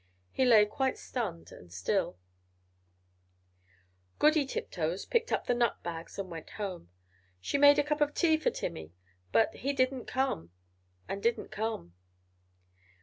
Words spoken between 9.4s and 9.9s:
he